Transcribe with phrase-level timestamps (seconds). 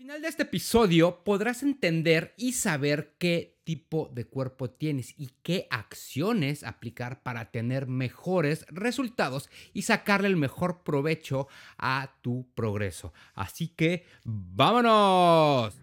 [0.00, 5.66] final de este episodio podrás entender y saber qué tipo de cuerpo tienes y qué
[5.70, 13.12] acciones aplicar para tener mejores resultados y sacarle el mejor provecho a tu progreso.
[13.34, 15.78] Así que, ¡vámonos!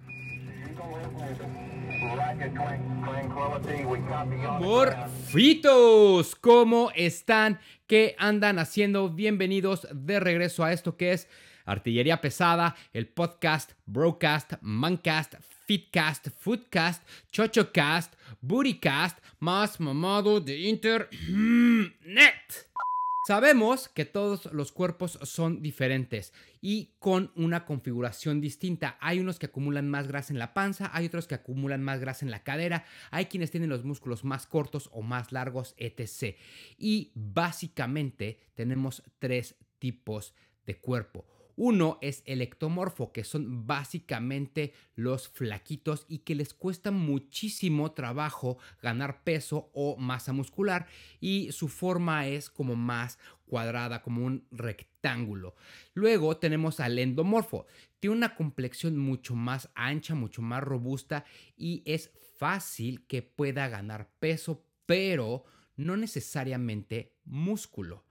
[4.59, 7.59] Morfitos, ¿cómo están?
[7.85, 9.11] ¿Qué andan haciendo?
[9.11, 11.27] Bienvenidos de regreso a esto que es
[11.67, 15.35] Artillería Pesada, el podcast, Broadcast, Mancast,
[15.67, 21.11] Fitcast, Foodcast, Chochocast, Bootycast, más mamado de Internet.
[23.27, 28.97] Sabemos que todos los cuerpos son diferentes y con una configuración distinta.
[29.01, 32.23] Hay unos que acumulan más grasa en la panza, hay otros que acumulan más grasa
[32.23, 36.37] en la cadera, hay quienes tienen los músculos más cortos o más largos, etc.
[36.77, 40.33] Y básicamente tenemos tres tipos
[40.65, 46.91] de cuerpo uno es el ectomorfo, que son básicamente los flaquitos y que les cuesta
[46.91, 50.85] muchísimo trabajo ganar peso o masa muscular
[51.19, 55.55] y su forma es como más cuadrada, como un rectángulo.
[55.95, 57.65] Luego tenemos al endomorfo.
[57.99, 61.25] Tiene una complexión mucho más ancha, mucho más robusta
[61.57, 65.43] y es fácil que pueda ganar peso, pero
[65.75, 68.05] no necesariamente músculo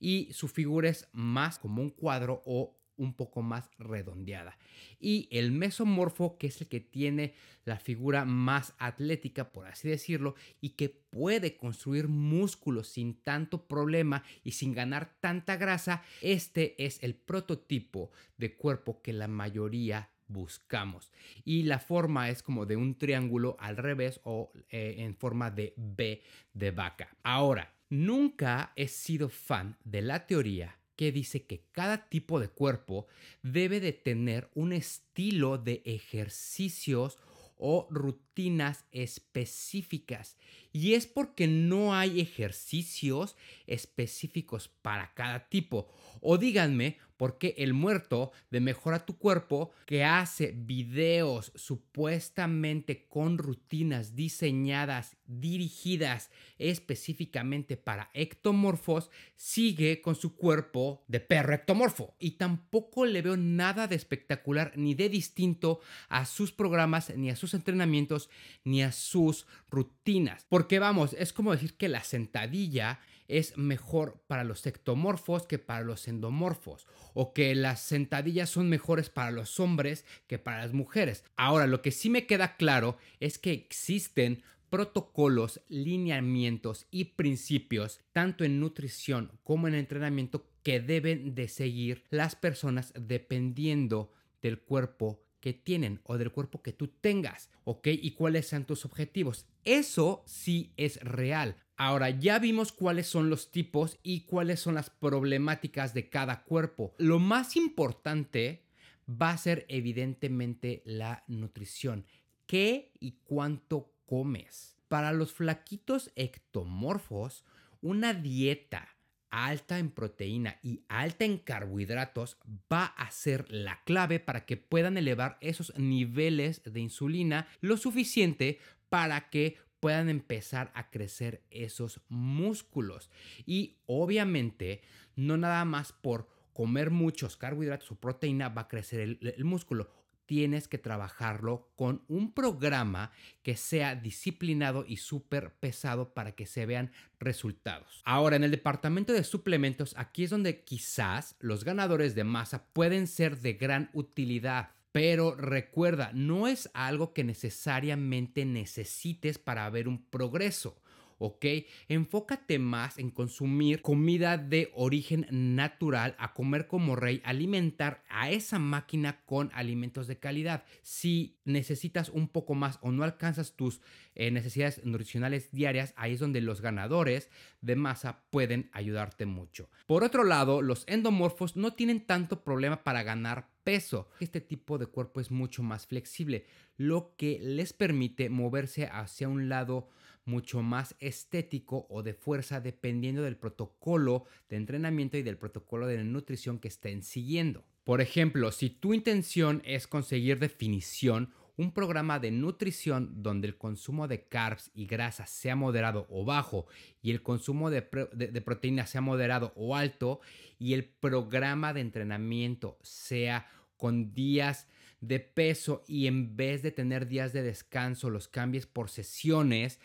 [0.00, 4.58] y su figura es más como un cuadro o un poco más redondeada.
[5.00, 7.34] Y el mesomorfo, que es el que tiene
[7.64, 14.22] la figura más atlética, por así decirlo, y que puede construir músculos sin tanto problema
[14.44, 21.10] y sin ganar tanta grasa, este es el prototipo de cuerpo que la mayoría buscamos.
[21.44, 25.72] Y la forma es como de un triángulo al revés o eh, en forma de
[25.76, 27.16] B de vaca.
[27.22, 33.06] Ahora, nunca he sido fan de la teoría que dice que cada tipo de cuerpo
[33.42, 37.18] debe de tener un estilo de ejercicios
[37.56, 40.36] o rutinas específicas.
[40.74, 43.34] Y es porque no hay ejercicios
[43.66, 45.88] específicos para cada tipo.
[46.20, 54.16] O díganme porque el muerto de Mejora tu Cuerpo, que hace videos supuestamente con rutinas
[54.16, 62.16] diseñadas, dirigidas específicamente para ectomorfos, sigue con su cuerpo de perro ectomorfo.
[62.18, 67.36] Y tampoco le veo nada de espectacular ni de distinto a sus programas, ni a
[67.36, 68.30] sus entrenamientos,
[68.64, 70.46] ni a sus rutinas.
[70.48, 72.98] Porque vamos, es como decir que la sentadilla
[73.30, 79.10] es mejor para los ectomorfos que para los endomorfos, o que las sentadillas son mejores
[79.10, 81.24] para los hombres que para las mujeres.
[81.36, 88.44] Ahora, lo que sí me queda claro es que existen protocolos, lineamientos y principios, tanto
[88.44, 95.54] en nutrición como en entrenamiento, que deben de seguir las personas dependiendo del cuerpo que
[95.54, 97.88] tienen o del cuerpo que tú tengas, ¿ok?
[97.88, 99.46] Y cuáles sean tus objetivos.
[99.64, 101.56] Eso sí es real.
[101.82, 106.94] Ahora ya vimos cuáles son los tipos y cuáles son las problemáticas de cada cuerpo.
[106.98, 108.66] Lo más importante
[109.08, 112.04] va a ser evidentemente la nutrición.
[112.44, 114.76] ¿Qué y cuánto comes?
[114.88, 117.46] Para los flaquitos ectomorfos,
[117.80, 118.86] una dieta
[119.30, 122.36] alta en proteína y alta en carbohidratos
[122.70, 128.58] va a ser la clave para que puedan elevar esos niveles de insulina lo suficiente
[128.90, 133.10] para que puedan empezar a crecer esos músculos.
[133.46, 134.82] Y obviamente,
[135.16, 139.90] no nada más por comer muchos carbohidratos o proteína va a crecer el, músculo
[140.26, 143.10] tienes que trabajarlo con un programa
[143.42, 148.00] que sea disciplinado y súper pesado para que se vean resultados.
[148.04, 153.08] Ahora, en el departamento de suplementos, aquí es donde quizás los ganadores de masa pueden
[153.08, 154.70] ser de gran utilidad.
[154.92, 160.79] Pero recuerda, no es algo que necesariamente necesites para ver un progreso.
[161.20, 161.44] ¿Ok?
[161.88, 168.58] Enfócate más en consumir comida de origen natural, a comer como rey, alimentar a esa
[168.58, 170.64] máquina con alimentos de calidad.
[170.82, 173.82] Si necesitas un poco más o no alcanzas tus
[174.14, 177.28] eh, necesidades nutricionales diarias, ahí es donde los ganadores
[177.60, 179.68] de masa pueden ayudarte mucho.
[179.86, 184.08] Por otro lado, los endomorfos no tienen tanto problema para ganar peso.
[184.20, 186.46] Este tipo de cuerpo es mucho más flexible,
[186.78, 189.90] lo que les permite moverse hacia un lado
[190.30, 196.02] mucho más estético o de fuerza dependiendo del protocolo de entrenamiento y del protocolo de
[196.04, 197.64] nutrición que estén siguiendo.
[197.84, 204.08] Por ejemplo, si tu intención es conseguir definición, un programa de nutrición donde el consumo
[204.08, 206.66] de carbs y grasas sea moderado o bajo
[207.02, 210.20] y el consumo de, de, proteína sea moderado o alto
[210.58, 213.46] y el programa de entrenamiento sea
[213.76, 214.68] con días
[215.00, 219.80] de peso y en vez de tener días de descanso los cambies por sesiones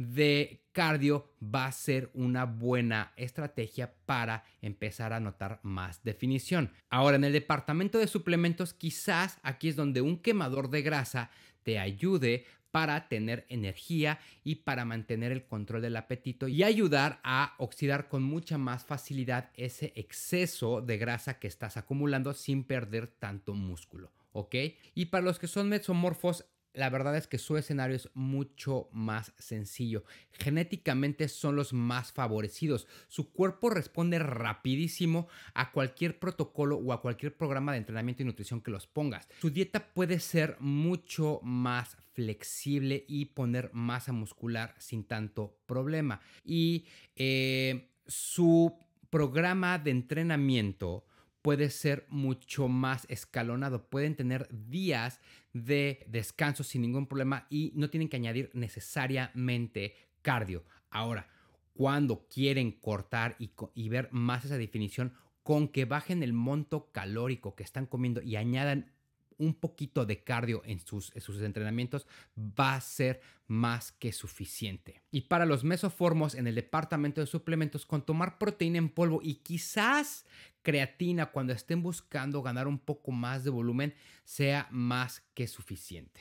[0.00, 6.72] de cardio va a ser una buena estrategia para empezar a notar más definición.
[6.88, 11.30] Ahora en el departamento de suplementos quizás aquí es donde un quemador de grasa
[11.64, 17.54] te ayude para tener energía y para mantener el control del apetito y ayudar a
[17.58, 23.52] oxidar con mucha más facilidad ese exceso de grasa que estás acumulando sin perder tanto
[23.52, 24.12] músculo.
[24.32, 24.54] ¿ok?
[24.94, 29.32] Y para los que son mesomorfos, la verdad es que su escenario es mucho más
[29.38, 30.04] sencillo.
[30.32, 32.86] Genéticamente son los más favorecidos.
[33.08, 38.60] Su cuerpo responde rapidísimo a cualquier protocolo o a cualquier programa de entrenamiento y nutrición
[38.60, 39.28] que los pongas.
[39.40, 46.20] Su dieta puede ser mucho más flexible y poner masa muscular sin tanto problema.
[46.44, 46.86] Y
[47.16, 48.78] eh, su
[49.10, 51.04] programa de entrenamiento
[51.42, 53.88] puede ser mucho más escalonado.
[53.88, 55.20] Pueden tener días
[55.52, 60.64] de descanso sin ningún problema y no tienen que añadir necesariamente cardio.
[60.90, 61.28] Ahora,
[61.74, 67.62] cuando quieren cortar y, ver más esa definición, con que bajen el monto calórico que
[67.62, 68.92] están comiendo y añadan
[69.40, 72.06] un poquito de cardio en sus, en sus, entrenamientos
[72.38, 75.02] va a ser más que suficiente.
[75.10, 79.36] Y para los mesoformos en el departamento de suplementos, con tomar proteína en polvo y
[79.36, 80.26] quizás
[80.62, 83.94] creatina cuando estén buscando ganar un poco más de volumen
[84.24, 86.20] sea más que suficiente.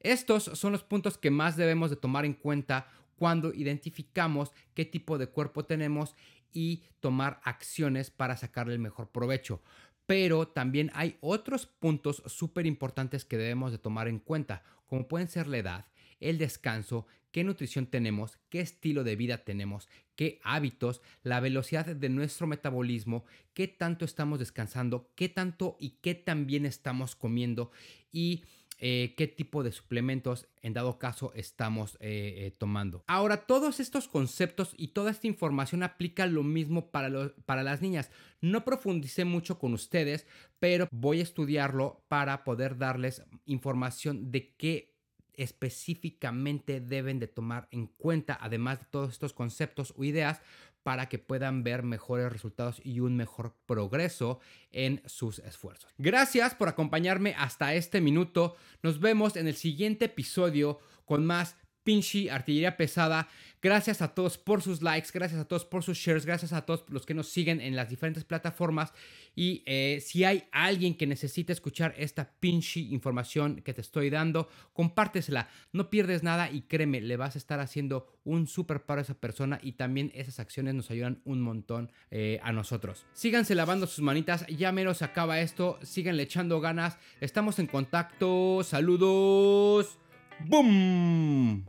[0.00, 5.18] Estos son los puntos que más debemos de tomar en cuenta cuando identificamos qué tipo
[5.18, 6.14] de cuerpo tenemos
[6.52, 9.62] y tomar acciones para sacarle el mejor provecho.
[10.06, 15.28] Pero también hay otros puntos súper importantes que debemos de tomar en cuenta, como pueden
[15.28, 15.86] ser la edad,
[16.20, 22.08] el descanso, qué nutrición tenemos, qué estilo de vida tenemos, qué hábitos, la velocidad de
[22.08, 27.70] nuestro metabolismo, qué tanto estamos descansando, qué tanto y qué también estamos comiendo.
[28.12, 28.44] Y
[28.78, 33.04] eh, qué tipo de suplementos en dado caso estamos eh, eh, tomando.
[33.06, 38.10] Ahora, todos estos conceptos y toda esta información aplica lo mismo para, para las niñas.
[38.42, 40.26] No profundicé mucho con ustedes,
[40.58, 44.94] pero voy a estudiarlo para poder darles información de qué
[45.36, 50.40] específicamente deben de tomar en cuenta, además de todos estos conceptos o ideas,
[50.86, 54.38] para que puedan ver mejores resultados y un mejor progreso
[54.70, 55.92] en sus esfuerzos.
[55.98, 58.54] Gracias por acompañarme hasta este minuto.
[58.84, 61.56] Nos vemos en el siguiente episodio con más
[61.86, 63.28] Pinchy Artillería Pesada.
[63.62, 66.84] Gracias a todos por sus likes, gracias a todos por sus shares, gracias a todos
[66.88, 68.92] los que nos siguen en las diferentes plataformas.
[69.34, 74.48] Y eh, si hay alguien que necesite escuchar esta Pinchy información que te estoy dando,
[74.72, 75.48] compártesela.
[75.72, 79.14] No pierdes nada y créeme, le vas a estar haciendo un súper paro a esa
[79.14, 83.06] persona y también esas acciones nos ayudan un montón eh, a nosotros.
[83.12, 86.98] Síganse lavando sus manitas, ya menos acaba esto, síganle echando ganas.
[87.20, 88.62] Estamos en contacto.
[88.64, 89.98] Saludos.
[90.40, 91.64] ¡Boom!